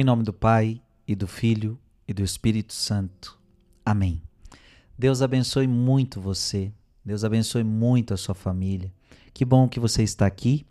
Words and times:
Em 0.00 0.04
nome 0.04 0.22
do 0.22 0.32
Pai, 0.32 0.80
e 1.08 1.16
do 1.16 1.26
Filho, 1.26 1.76
e 2.06 2.14
do 2.14 2.22
Espírito 2.22 2.72
Santo. 2.72 3.36
Amém. 3.84 4.22
Deus 4.96 5.20
abençoe 5.22 5.66
muito 5.66 6.20
você. 6.20 6.72
Deus 7.04 7.24
abençoe 7.24 7.64
muito 7.64 8.14
a 8.14 8.16
sua 8.16 8.32
família. 8.32 8.92
Que 9.34 9.44
bom 9.44 9.68
que 9.68 9.80
você 9.80 10.04
está 10.04 10.24
aqui 10.24 10.64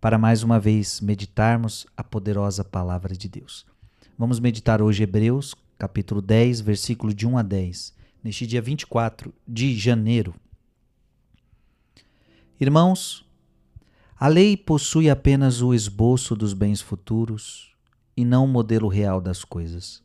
para 0.00 0.18
mais 0.18 0.42
uma 0.42 0.58
vez 0.58 1.00
meditarmos 1.00 1.86
a 1.96 2.02
poderosa 2.02 2.64
palavra 2.64 3.14
de 3.14 3.28
Deus. 3.28 3.64
Vamos 4.18 4.40
meditar 4.40 4.82
hoje 4.82 5.04
Hebreus, 5.04 5.54
capítulo 5.78 6.20
10, 6.20 6.60
versículo 6.62 7.14
de 7.14 7.24
1 7.24 7.38
a 7.38 7.42
10, 7.42 7.94
neste 8.24 8.48
dia 8.48 8.60
24 8.60 9.32
de 9.46 9.78
janeiro. 9.78 10.34
Irmãos, 12.60 13.24
a 14.18 14.26
lei 14.26 14.56
possui 14.56 15.08
apenas 15.08 15.62
o 15.62 15.72
esboço 15.72 16.34
dos 16.34 16.52
bens 16.52 16.80
futuros 16.80 17.71
e 18.16 18.24
não 18.24 18.44
o 18.44 18.48
modelo 18.48 18.88
real 18.88 19.20
das 19.20 19.44
coisas. 19.44 20.02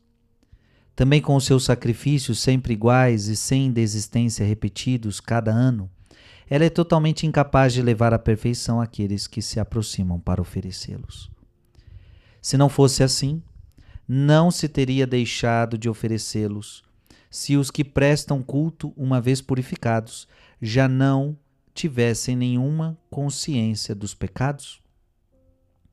Também 0.94 1.20
com 1.20 1.36
os 1.36 1.44
seus 1.44 1.64
sacrifícios 1.64 2.40
sempre 2.40 2.72
iguais 2.72 3.28
e 3.28 3.36
sem 3.36 3.70
desistência 3.70 4.44
repetidos 4.44 5.20
cada 5.20 5.52
ano, 5.52 5.90
ela 6.50 6.64
é 6.64 6.70
totalmente 6.70 7.26
incapaz 7.26 7.72
de 7.72 7.82
levar 7.82 8.14
à 8.14 8.18
perfeição 8.18 8.80
aqueles 8.80 9.26
que 9.26 9.42
se 9.42 9.60
aproximam 9.60 10.18
para 10.18 10.40
oferecê-los. 10.40 11.30
Se 12.40 12.56
não 12.56 12.68
fosse 12.68 13.02
assim, 13.02 13.42
não 14.08 14.50
se 14.50 14.68
teria 14.68 15.06
deixado 15.06 15.76
de 15.76 15.88
oferecê-los, 15.88 16.82
se 17.30 17.56
os 17.56 17.70
que 17.70 17.84
prestam 17.84 18.42
culto, 18.42 18.92
uma 18.96 19.20
vez 19.20 19.42
purificados, 19.42 20.26
já 20.60 20.88
não 20.88 21.36
tivessem 21.74 22.34
nenhuma 22.34 22.98
consciência 23.10 23.94
dos 23.94 24.14
pecados? 24.14 24.80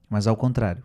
Mas 0.10 0.28
ao 0.28 0.38
contrário, 0.38 0.84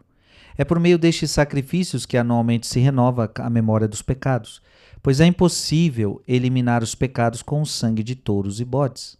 é 0.61 0.65
por 0.65 0.79
meio 0.79 0.99
destes 0.99 1.31
sacrifícios 1.31 2.05
que 2.05 2.19
anualmente 2.19 2.67
se 2.67 2.79
renova 2.79 3.33
a 3.37 3.49
memória 3.49 3.89
dos 3.89 4.03
pecados, 4.03 4.61
pois 5.03 5.19
é 5.19 5.25
impossível 5.25 6.23
eliminar 6.29 6.83
os 6.83 6.95
pecados 6.95 7.41
com 7.41 7.63
o 7.63 7.67
sangue 7.67 8.03
de 8.03 8.15
touros 8.15 8.61
e 8.61 8.65
bodes. 8.67 9.17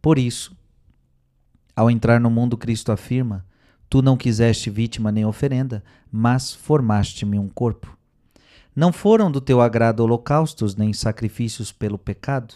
Por 0.00 0.16
isso, 0.16 0.56
ao 1.74 1.90
entrar 1.90 2.20
no 2.20 2.30
mundo, 2.30 2.56
Cristo 2.56 2.92
afirma: 2.92 3.44
Tu 3.88 4.00
não 4.00 4.16
quiseste 4.16 4.70
vítima 4.70 5.10
nem 5.10 5.24
oferenda, 5.24 5.82
mas 6.08 6.54
formaste-me 6.54 7.36
um 7.36 7.48
corpo. 7.48 7.98
Não 8.72 8.92
foram 8.92 9.28
do 9.28 9.40
teu 9.40 9.60
agrado 9.60 10.04
holocaustos 10.04 10.76
nem 10.76 10.92
sacrifícios 10.92 11.72
pelo 11.72 11.98
pecado. 11.98 12.54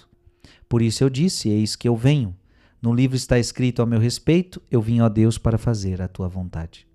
Por 0.69 0.83
isso 0.83 1.03
eu 1.03 1.11
disse: 1.11 1.49
Eis 1.49 1.75
que 1.75 1.89
eu 1.89 1.97
venho. 1.97 2.33
No 2.81 2.95
livro 2.95 3.17
está 3.17 3.41
escrito 3.41 3.83
a 3.83 3.87
meu 3.87 3.99
respeito: 3.99 4.63
Eu 4.71 4.81
vim 4.81 5.01
a 5.01 5.09
Deus 5.09 5.37
para 5.37 5.59
fazer 5.59 6.01
a 6.01 6.07
tua 6.07 6.29
vontade. 6.29 6.87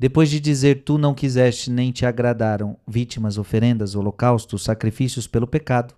Depois 0.00 0.30
de 0.30 0.40
dizer: 0.40 0.82
Tu 0.82 0.96
não 0.96 1.12
quiseste 1.12 1.70
nem 1.70 1.92
te 1.92 2.06
agradaram 2.06 2.74
vítimas, 2.88 3.36
oferendas, 3.36 3.94
holocaustos, 3.94 4.64
sacrifícios 4.64 5.26
pelo 5.26 5.46
pecado, 5.46 5.94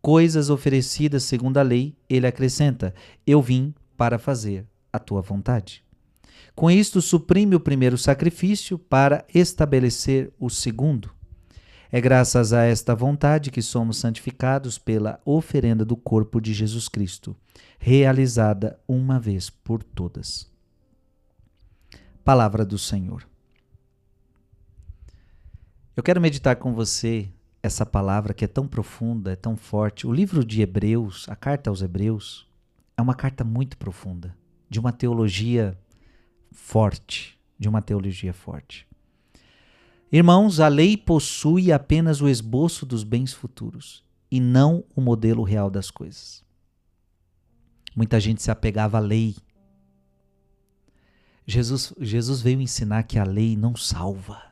coisas 0.00 0.50
oferecidas 0.50 1.24
segundo 1.24 1.58
a 1.58 1.62
lei, 1.62 1.96
ele 2.08 2.28
acrescenta: 2.28 2.94
Eu 3.26 3.42
vim 3.42 3.74
para 3.96 4.20
fazer 4.20 4.64
a 4.92 5.00
tua 5.00 5.20
vontade. 5.20 5.82
Com 6.54 6.70
isto, 6.70 7.02
suprime 7.02 7.56
o 7.56 7.60
primeiro 7.60 7.98
sacrifício 7.98 8.78
para 8.78 9.24
estabelecer 9.34 10.32
o 10.38 10.48
segundo. 10.48 11.10
É 11.90 12.00
graças 12.00 12.52
a 12.52 12.62
esta 12.62 12.94
vontade 12.94 13.50
que 13.50 13.62
somos 13.62 13.96
santificados 13.96 14.78
pela 14.78 15.18
oferenda 15.24 15.84
do 15.84 15.96
corpo 15.96 16.40
de 16.40 16.54
Jesus 16.54 16.88
Cristo, 16.88 17.36
realizada 17.80 18.78
uma 18.86 19.18
vez 19.18 19.50
por 19.50 19.82
todas. 19.82 20.53
Palavra 22.24 22.64
do 22.64 22.78
Senhor. 22.78 23.28
Eu 25.94 26.02
quero 26.02 26.22
meditar 26.22 26.56
com 26.56 26.72
você 26.72 27.28
essa 27.62 27.84
palavra 27.84 28.32
que 28.32 28.46
é 28.46 28.48
tão 28.48 28.66
profunda, 28.66 29.32
é 29.32 29.36
tão 29.36 29.58
forte. 29.58 30.06
O 30.06 30.12
livro 30.12 30.42
de 30.42 30.62
Hebreus, 30.62 31.28
a 31.28 31.36
carta 31.36 31.68
aos 31.68 31.82
Hebreus, 31.82 32.48
é 32.96 33.02
uma 33.02 33.14
carta 33.14 33.44
muito 33.44 33.76
profunda, 33.76 34.34
de 34.70 34.80
uma 34.80 34.90
teologia 34.90 35.78
forte, 36.50 37.38
de 37.58 37.68
uma 37.68 37.82
teologia 37.82 38.32
forte. 38.32 38.88
Irmãos, 40.10 40.60
a 40.60 40.68
lei 40.68 40.96
possui 40.96 41.70
apenas 41.70 42.22
o 42.22 42.28
esboço 42.28 42.86
dos 42.86 43.04
bens 43.04 43.34
futuros 43.34 44.02
e 44.30 44.40
não 44.40 44.82
o 44.96 45.00
modelo 45.02 45.42
real 45.42 45.68
das 45.68 45.90
coisas. 45.90 46.42
Muita 47.94 48.18
gente 48.18 48.42
se 48.42 48.50
apegava 48.50 48.96
à 48.96 49.00
lei. 49.00 49.36
Jesus, 51.46 51.92
Jesus 52.00 52.40
veio 52.40 52.60
ensinar 52.60 53.02
que 53.02 53.18
a 53.18 53.24
lei 53.24 53.56
não 53.56 53.76
salva. 53.76 54.42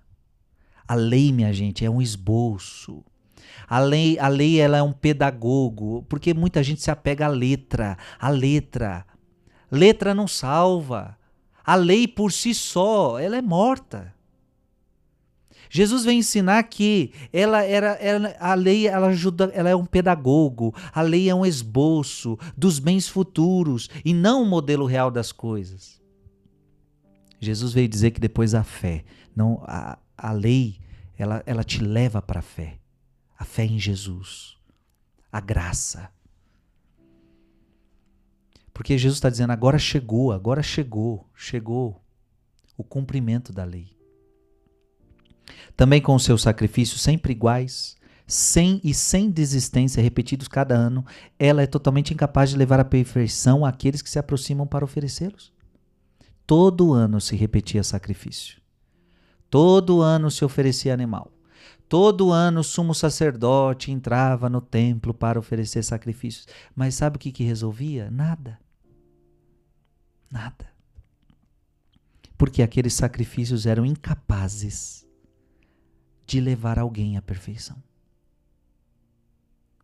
A 0.87 0.95
lei, 0.95 1.33
minha 1.33 1.53
gente, 1.53 1.85
é 1.85 1.91
um 1.91 2.03
esboço. 2.03 3.03
A 3.67 3.79
lei, 3.79 4.19
a 4.19 4.29
lei 4.29 4.61
ela 4.61 4.77
é 4.77 4.83
um 4.83 4.93
pedagogo, 4.93 6.05
porque 6.09 6.35
muita 6.35 6.63
gente 6.63 6.83
se 6.83 6.91
apega 6.91 7.27
à 7.27 7.29
letra. 7.29 7.97
A 8.19 8.29
letra. 8.29 9.07
Letra 9.71 10.15
não 10.15 10.29
salva. 10.29 11.17
A 11.65 11.75
lei 11.77 12.07
por 12.07 12.31
si 12.31 12.53
só, 12.53 13.19
ela 13.19 13.37
é 13.37 13.43
morta. 13.43 14.15
Jesus 15.71 16.05
vem 16.05 16.19
ensinar 16.19 16.63
que 16.65 17.13
ela 17.33 17.63
era, 17.63 17.93
ela, 17.93 18.37
a 18.39 18.53
lei 18.53 18.87
ela 18.87 19.07
ajuda, 19.07 19.51
ela 19.55 19.71
é 19.71 19.75
um 19.75 19.87
pedagogo, 19.87 20.75
a 20.93 21.01
lei 21.01 21.31
é 21.31 21.35
um 21.35 21.47
esboço 21.47 22.39
dos 22.55 22.79
bens 22.79 23.09
futuros 23.09 23.89
e 24.05 24.13
não 24.13 24.43
o 24.43 24.47
modelo 24.47 24.85
real 24.85 25.11
das 25.11 25.33
coisas. 25.33 26.02
Jesus 27.45 27.73
veio 27.73 27.89
dizer 27.89 28.13
que 28.13 28.21
depois 28.21 28.55
a 28.55 28.63
fé, 28.63 29.05
não 29.35 29.63
a, 29.67 29.99
a 30.17 30.33
lei, 30.33 30.79
ela, 31.19 31.43
ela 31.45 31.65
te 31.65 31.83
leva 31.83 32.23
para 32.23 32.39
a 32.39 32.43
fé. 32.43 32.79
A 33.39 33.45
fé 33.45 33.65
em 33.65 33.79
Jesus, 33.79 34.57
a 35.31 35.41
graça. 35.41 36.11
Porque 38.73 38.97
Jesus 38.97 39.17
está 39.17 39.29
dizendo: 39.29 39.51
agora 39.51 39.79
chegou, 39.79 40.33
agora 40.33 40.63
chegou, 40.63 41.29
chegou 41.35 42.01
o 42.77 42.85
cumprimento 42.85 43.53
da 43.53 43.65
lei 43.65 43.93
também 45.77 46.01
com 46.01 46.15
os 46.15 46.25
seus 46.25 46.43
sacrifícios 46.43 47.01
sempre 47.01 47.33
iguais, 47.33 47.97
sem 48.27 48.81
e 48.85 48.95
sem 48.95 49.31
desistência 49.31 50.03
repetidos 50.03 50.49
cada 50.49 50.75
ano, 50.75 51.05
ela 51.39 51.63
é 51.63 51.67
totalmente 51.67 52.15
incapaz 52.15 52.51
de 52.51 52.57
levar 52.57 52.81
à 52.81 52.85
perfeição 52.85 53.65
aqueles 53.65 54.01
que 54.01 54.11
se 54.11 54.19
aproximam 54.19 54.67
para 54.67 54.85
oferecê-los. 54.85 55.53
Todo 56.53 56.93
ano 56.93 57.19
se 57.19 57.35
repetia 57.35 57.83
sacrifício. 57.83 58.61
Todo 59.49 60.03
ano 60.03 60.31
se 60.31 60.45
oferecia 60.45 60.93
animal. 60.93 61.33
Todo 61.89 62.31
ano 62.31 62.61
o 62.61 62.63
sumo 62.63 62.95
sacerdote 62.95 63.91
entrava 63.91 64.51
no 64.51 64.61
templo 64.61 65.15
para 65.15 65.39
oferecer 65.39 65.83
sacrifícios. 65.83 66.47
Mas 66.77 66.95
sabe 66.95 67.17
o 67.17 67.19
que, 67.19 67.33
que 67.33 67.43
resolvia? 67.43 68.11
Nada. 68.11 68.61
Nada. 70.31 70.71
Porque 72.37 72.63
aqueles 72.63 72.93
sacrifícios 72.93 73.65
eram 73.65 73.87
incapazes 73.87 75.07
de 76.27 76.39
levar 76.39 76.79
alguém 76.79 77.17
à 77.17 77.23
perfeição. 77.23 77.83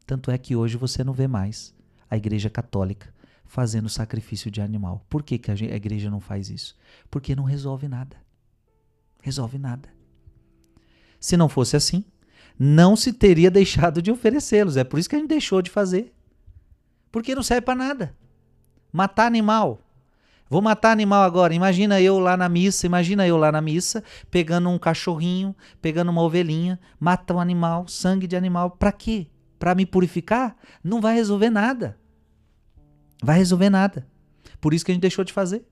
Tanto 0.04 0.30
é 0.30 0.36
que 0.36 0.54
hoje 0.54 0.76
você 0.76 1.02
não 1.02 1.14
vê 1.14 1.26
mais 1.26 1.74
a 2.10 2.16
Igreja 2.18 2.50
Católica 2.50 3.10
fazendo 3.48 3.88
sacrifício 3.88 4.50
de 4.50 4.60
animal. 4.60 5.04
Por 5.08 5.22
que, 5.22 5.38
que 5.38 5.50
a 5.50 5.54
igreja 5.54 6.08
não 6.08 6.20
faz 6.20 6.48
isso? 6.48 6.76
Porque 7.10 7.34
não 7.34 7.42
resolve 7.42 7.88
nada. 7.88 8.16
Resolve 9.20 9.58
nada. 9.58 9.88
Se 11.18 11.36
não 11.36 11.48
fosse 11.48 11.76
assim, 11.76 12.04
não 12.56 12.94
se 12.94 13.12
teria 13.12 13.50
deixado 13.50 14.00
de 14.00 14.12
oferecê-los. 14.12 14.76
É 14.76 14.84
por 14.84 15.00
isso 15.00 15.08
que 15.08 15.16
a 15.16 15.18
gente 15.18 15.28
deixou 15.28 15.60
de 15.60 15.70
fazer. 15.70 16.14
Porque 17.10 17.34
não 17.34 17.42
serve 17.42 17.62
para 17.62 17.74
nada. 17.74 18.14
Matar 18.92 19.26
animal 19.26 19.82
Vou 20.48 20.62
matar 20.62 20.92
animal 20.92 21.22
agora. 21.22 21.52
Imagina 21.52 22.00
eu 22.00 22.18
lá 22.18 22.36
na 22.36 22.48
missa, 22.48 22.86
imagina 22.86 23.26
eu 23.26 23.36
lá 23.36 23.52
na 23.52 23.60
missa, 23.60 24.02
pegando 24.30 24.68
um 24.70 24.78
cachorrinho, 24.78 25.54
pegando 25.82 26.10
uma 26.10 26.22
ovelhinha, 26.22 26.80
mata 26.98 27.34
um 27.34 27.40
animal, 27.40 27.86
sangue 27.86 28.26
de 28.26 28.34
animal. 28.34 28.70
Para 28.70 28.90
quê? 28.90 29.26
Para 29.58 29.74
me 29.74 29.84
purificar? 29.84 30.56
Não 30.82 31.00
vai 31.00 31.14
resolver 31.14 31.50
nada. 31.50 31.97
Vai 33.22 33.38
resolver 33.38 33.70
nada. 33.70 34.06
Por 34.60 34.74
isso 34.74 34.84
que 34.84 34.90
a 34.90 34.94
gente 34.94 35.02
deixou 35.02 35.24
de 35.24 35.32
fazer. 35.32 35.64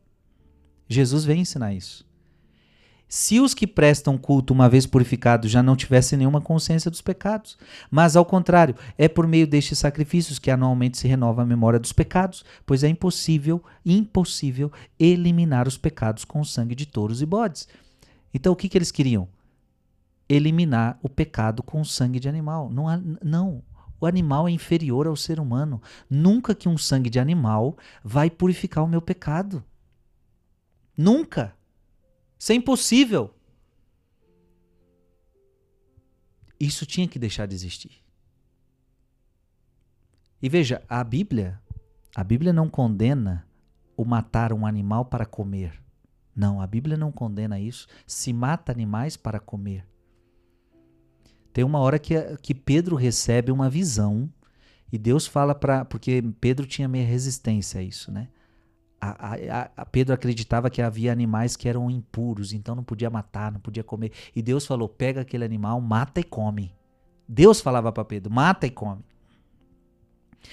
Jesus 0.89 1.25
vem 1.25 1.41
ensinar 1.41 1.75
isso. 1.75 2.07
Se 3.09 3.39
os 3.39 3.55
que 3.55 3.69
prestam 3.69 4.19
culto, 4.19 4.53
uma 4.53 4.69
vez 4.69 4.85
purificados, 4.85 5.51
já 5.51 5.63
não 5.63 5.77
tivessem 5.77 6.19
nenhuma 6.19 6.41
consciência 6.41 6.91
dos 6.91 7.01
pecados, 7.01 7.57
mas 7.89 8.17
ao 8.17 8.25
contrário, 8.25 8.75
é 8.99 9.09
por 9.09 9.29
meio 9.29 9.47
destes 9.47 9.79
sacrifícios 9.79 10.41
que 10.41 10.51
anualmente 10.51 10.99
se 10.99 11.07
renova 11.07 11.43
a 11.43 11.47
memória 11.47 11.79
dos 11.79 11.93
pecados, 11.93 12.45
pois 12.65 12.83
é 12.83 12.89
impossível, 12.89 13.63
impossível 13.85 14.73
eliminar 14.99 15.69
os 15.69 15.79
pecados 15.79 16.25
com 16.25 16.41
o 16.41 16.45
sangue 16.45 16.75
de 16.75 16.85
touros 16.85 17.23
e 17.23 17.27
bodes. 17.27 17.69
Então 18.35 18.53
o 18.53 18.57
que, 18.57 18.69
que 18.69 18.77
eles 18.77 18.91
queriam? 18.91 19.29
Eliminar 20.29 20.99
o 21.01 21.09
pecado 21.09 21.63
com 21.63 21.81
o 21.81 21.85
sangue 21.85 22.19
de 22.19 22.29
animal. 22.29 22.69
Não, 22.69 22.87
não, 23.23 23.63
o 24.01 24.07
animal 24.07 24.49
é 24.49 24.51
inferior 24.51 25.07
ao 25.07 25.17
ser 25.17 25.41
humano. 25.41 25.81
Nunca 26.09 26.55
que 26.55 26.69
um 26.69 26.79
sangue 26.79 27.11
de 27.11 27.19
animal 27.19 27.77
vai 28.03 28.31
purificar 28.31 28.85
o 28.85 28.89
meu 28.89 29.01
pecado. 29.01 29.65
Nunca. 30.97 31.55
Isso 32.39 32.53
é 32.53 32.55
impossível. 32.55 33.37
isso 36.59 36.87
tinha 36.87 37.07
que 37.07 37.19
deixar 37.19 37.47
de 37.47 37.55
existir. 37.55 38.03
E 40.41 40.49
veja, 40.49 40.83
a 40.89 41.03
Bíblia, 41.03 41.61
a 42.15 42.23
Bíblia 42.23 42.53
não 42.53 42.69
condena 42.69 43.47
o 43.97 44.05
matar 44.05 44.53
um 44.53 44.67
animal 44.67 45.05
para 45.05 45.27
comer. 45.27 45.83
Não, 46.35 46.61
a 46.61 46.67
Bíblia 46.67 46.97
não 46.97 47.11
condena 47.11 47.59
isso. 47.59 47.87
Se 48.07 48.33
mata 48.33 48.71
animais 48.71 49.17
para 49.17 49.41
comer. 49.41 49.87
Tem 51.57 51.65
uma 51.65 51.79
hora 51.79 51.99
que, 51.99 52.15
que 52.43 52.55
Pedro 52.55 52.97
recebe 52.97 53.51
uma 53.51 53.71
visão 53.71 54.29
e 54.93 54.99
Deus 54.99 55.27
fala 55.27 55.55
para. 55.55 55.87
Porque 55.87 56.23
Pedro 56.39 56.67
tinha 56.67 56.87
meio 56.87 57.07
resistência 57.07 57.81
a 57.81 57.83
isso, 57.83 58.13
né? 58.13 58.29
A, 59.01 59.09
a, 59.31 59.71
a, 59.75 59.87
Pedro 59.87 60.13
acreditava 60.13 60.69
que 60.69 60.83
havia 60.83 61.11
animais 61.11 61.57
que 61.57 61.67
eram 61.67 61.91
impuros, 61.91 62.53
então 62.53 62.75
não 62.75 62.85
podia 62.85 63.09
matar, 63.09 63.51
não 63.51 63.59
podia 63.59 63.83
comer. 63.83 64.13
E 64.35 64.43
Deus 64.43 64.67
falou: 64.67 64.87
pega 64.87 65.23
aquele 65.23 65.47
animal, 65.47 65.81
mata 65.81 66.21
e 66.21 66.25
come. 66.25 66.75
Deus 67.27 67.59
falava 67.59 67.91
para 67.91 68.05
Pedro: 68.05 68.31
mata 68.31 68.67
e 68.67 68.71
come. 68.71 69.03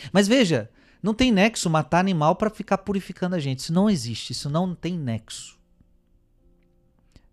Mas 0.09 0.25
veja, 0.25 0.71
não 1.01 1.13
tem 1.13 1.33
nexo 1.33 1.69
matar 1.69 1.99
animal 1.99 2.37
para 2.37 2.49
ficar 2.49 2.77
purificando 2.77 3.35
a 3.35 3.39
gente. 3.39 3.59
Isso 3.59 3.73
não 3.73 3.89
existe, 3.89 4.31
isso 4.31 4.49
não 4.49 4.73
tem 4.73 4.97
nexo. 4.97 5.59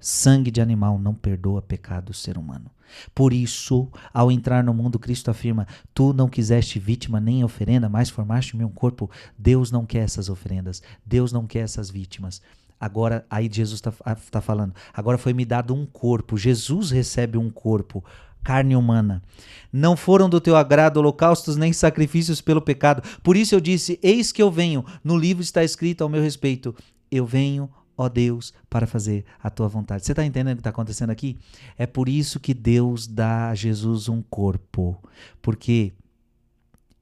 Sangue 0.01 0.51
de 0.51 0.61
animal 0.61 0.99
não 0.99 1.15
perdoa 1.15 1.61
pecado 1.61 2.07
do 2.07 2.15
ser 2.15 2.39
humano. 2.39 2.71
Por 3.15 3.33
isso, 3.33 3.89
ao 4.13 4.33
entrar 4.33 4.65
no 4.65 4.75
mundo, 4.75 4.99
Cristo 4.99 5.31
afirma: 5.31 5.67
Tu 5.95 6.13
não 6.13 6.29
quiseste 6.29 6.79
vítima 6.79 7.21
nem 7.21 7.45
oferenda, 7.45 7.89
mas 7.89 8.11
formaste-me 8.11 8.65
um 8.65 8.71
corpo. 8.71 9.11
Deus 9.39 9.71
não 9.71 9.87
quer 9.87 10.01
essas 10.01 10.29
oferendas. 10.29 10.83
Deus 11.05 11.33
não 11.33 11.47
quer 11.47 11.61
essas 11.61 11.91
vítimas. 11.91 12.41
Agora, 12.81 13.27
aí 13.29 13.49
Jesus 13.53 13.79
está 13.79 13.93
tá 14.15 14.41
falando: 14.41 14.75
agora 14.95 15.19
foi 15.19 15.35
me 15.35 15.45
dado 15.45 15.75
um 15.75 15.85
corpo. 15.85 16.39
Jesus 16.39 16.91
recebe 16.91 17.37
um 17.37 17.51
corpo, 17.51 18.03
carne 18.43 18.75
humana. 18.75 19.23
Não 19.71 19.97
foram 19.97 20.31
do 20.31 20.41
teu 20.41 20.57
agrado 20.57 20.97
holocaustos 20.97 21.57
nem 21.57 21.73
sacrifícios 21.73 22.41
pelo 22.41 22.63
pecado. 22.63 23.03
Por 23.23 23.37
isso 23.37 23.55
eu 23.55 23.61
disse: 23.61 24.01
Eis 24.03 24.33
que 24.33 24.43
eu 24.43 24.51
venho. 24.51 24.85
No 25.05 25.17
livro 25.17 25.43
está 25.43 25.63
escrito 25.63 26.03
ao 26.03 26.09
meu 26.09 26.23
respeito: 26.23 26.75
Eu 27.11 27.27
venho 27.27 27.69
ó 28.01 28.09
Deus, 28.09 28.55
para 28.71 28.87
fazer 28.87 29.27
a 29.43 29.51
tua 29.51 29.69
vontade. 29.69 30.07
Você 30.07 30.13
está 30.13 30.25
entendendo 30.25 30.55
o 30.55 30.57
que 30.57 30.61
está 30.61 30.71
acontecendo 30.71 31.11
aqui? 31.11 31.37
É 31.77 31.87
por 31.87 32.09
isso 32.09 32.41
que 32.41 32.55
Deus 32.55 33.07
dá 33.07 33.51
a 33.51 33.55
Jesus 33.55 34.09
um 34.09 34.23
corpo, 34.23 34.97
porque 35.43 35.93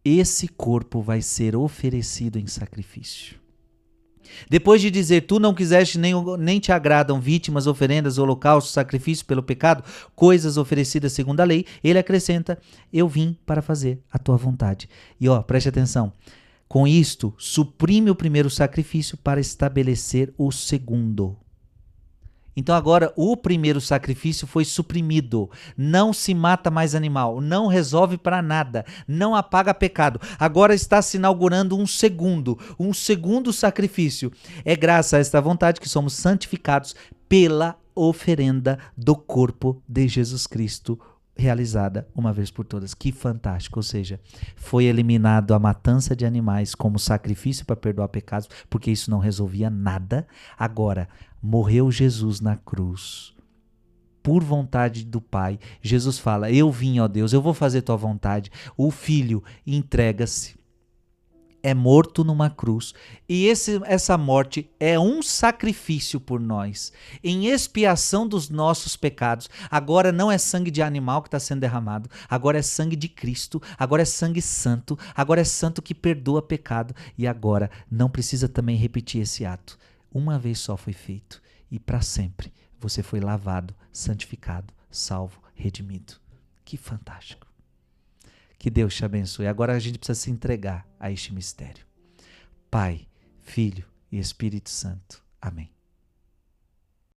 esse 0.05 0.49
corpo 0.49 1.01
vai 1.01 1.23
ser 1.23 1.55
oferecido 1.55 2.37
em 2.37 2.49
sacrifício. 2.49 3.39
Depois 4.51 4.83
de 4.83 4.91
dizer, 4.91 5.23
tu 5.23 5.39
não 5.39 5.55
quiseste 5.55 5.99
nem, 5.99 6.13
nem 6.37 6.59
te 6.59 6.73
agradam 6.73 7.21
vítimas, 7.21 7.69
oferendas, 7.69 8.19
holocaustos, 8.19 8.73
sacrifícios 8.73 9.23
pelo 9.23 9.43
pecado, 9.43 9.85
coisas 10.17 10.57
oferecidas 10.57 11.13
segundo 11.13 11.41
a 11.41 11.45
lei, 11.45 11.65
ele 11.83 11.99
acrescenta, 11.99 12.59
eu 12.93 13.09
vim 13.09 13.37
para 13.47 13.63
fazer 13.63 14.01
a 14.11 14.19
tua 14.19 14.37
vontade. 14.37 14.89
E 15.21 15.29
ó, 15.29 15.41
preste 15.43 15.69
atenção, 15.69 16.13
com 16.69 16.87
isto, 16.87 17.35
suprime 17.39 18.11
o 18.11 18.15
primeiro 18.15 18.51
sacrifício 18.51 19.17
para 19.17 19.41
estabelecer 19.41 20.33
o 20.37 20.53
segundo. 20.53 21.37
Então 22.55 22.75
agora 22.75 23.13
o 23.17 23.37
primeiro 23.37 23.81
sacrifício 23.81 24.45
foi 24.45 24.65
suprimido. 24.65 25.49
Não 25.77 26.13
se 26.13 26.35
mata 26.35 26.71
mais 26.71 26.95
animal, 26.95 27.41
não 27.41 27.69
resolve 27.69 28.19
para 28.19 28.43
nada, 28.43 28.85
não 29.07 29.35
apaga 29.35 29.73
pecado. 29.73 30.21
Agora 30.39 30.75
está 30.75 31.01
se 31.01 31.17
inaugurando 31.17 31.79
um 31.79 31.87
segundo, 31.87 32.59
um 32.79 32.93
segundo 32.93 33.53
sacrifício. 33.53 34.33
É 34.65 34.75
graças 34.75 35.15
a 35.15 35.19
esta 35.19 35.41
vontade 35.41 35.81
que 35.81 35.89
somos 35.89 36.15
santificados 36.15 36.97
pela 37.29 37.79
oferenda 37.95 38.79
do 38.97 39.15
corpo 39.15 39.81
de 39.89 40.09
Jesus 40.09 40.47
Cristo, 40.47 40.99
realizada 41.39 42.09
uma 42.15 42.33
vez 42.33 42.51
por 42.51 42.65
todas. 42.65 42.93
Que 42.93 43.13
fantástico! 43.13 43.79
Ou 43.79 43.83
seja, 43.83 44.21
foi 44.57 44.85
eliminado 44.85 45.55
a 45.55 45.59
matança 45.59 46.15
de 46.15 46.27
animais 46.27 46.75
como 46.75 46.99
sacrifício 46.99 47.65
para 47.65 47.77
perdoar 47.77 48.09
pecados, 48.09 48.49
porque 48.69 48.91
isso 48.91 49.11
não 49.11 49.19
resolvia 49.19 49.71
nada. 49.71 50.27
Agora, 50.59 51.09
morreu 51.41 51.91
Jesus 51.91 52.41
na 52.41 52.57
cruz. 52.57 53.35
Por 54.23 54.43
vontade 54.43 55.05
do 55.05 55.21
Pai, 55.21 55.59
Jesus 55.81 56.19
fala: 56.19 56.51
Eu 56.51 56.71
vim, 56.71 56.99
ó 56.99 57.09
Deus, 57.09 57.33
eu 57.33 57.41
vou 57.41 57.55
fazer 57.55 57.83
tua 57.83 57.97
vontade. 57.97 58.51
O 58.77 58.91
filho 58.91 59.43
entrega-se 59.67 60.58
é 61.63 61.75
morto 61.75 62.25
numa 62.25 62.51
cruz. 62.51 62.95
E 63.29 63.47
esse, 63.47 63.81
essa 63.85 64.17
morte 64.17 64.71
é 64.79 64.99
um 64.99 65.23
sacrifício 65.23 66.21
por 66.21 66.41
nós, 66.41 66.93
em 67.23 67.47
expiação 67.47 68.27
dos 68.27 68.49
nossos 68.49 68.97
pecados. 68.97 69.49
Agora 69.71 70.13
não 70.13 70.31
é 70.31 70.39
sangue 70.39 70.71
de 70.71 70.83
animal 70.83 71.23
que 71.23 71.29
está 71.29 71.41
sendo 71.41 71.61
derramado, 71.61 72.11
agora 72.29 72.59
é 72.59 72.63
sangue 72.63 72.97
de 72.97 73.09
Cristo, 73.09 73.63
agora 73.79 74.03
é 74.03 74.05
sangue 74.05 74.43
santo, 74.43 74.99
agora 75.15 75.41
é 75.41 75.45
santo 75.45 75.83
que 75.83 75.95
perdoa 75.95 76.43
pecado. 76.43 76.95
E 77.17 77.27
agora 77.27 77.71
não 77.91 78.09
precisa 78.09 78.49
também 78.49 78.77
repetir 78.77 79.23
esse 79.23 79.45
ato. 79.45 79.79
Uma 80.13 80.39
vez 80.39 80.59
só 80.59 80.77
foi 80.77 80.93
feito 80.93 81.43
e 81.71 81.79
para 81.79 82.01
sempre 82.01 82.53
você 82.81 83.03
foi 83.03 83.21
lavado, 83.21 83.75
santificado, 83.93 84.73
salvo, 84.91 85.41
redimido. 85.55 86.15
Que 86.65 86.77
fantástico! 86.77 87.48
Que 88.59 88.71
Deus 88.71 88.95
te 88.95 89.05
abençoe. 89.05 89.47
Agora 89.47 89.75
a 89.75 89.79
gente 89.79 89.99
precisa 89.99 90.19
se 90.19 90.31
entregar 90.31 90.87
a 90.99 91.11
este 91.11 91.33
mistério. 91.33 91.87
Pai, 92.71 93.07
Filho 93.41 93.87
e 94.11 94.19
Espírito 94.19 94.69
Santo. 94.69 95.23
Amém. 95.41 95.78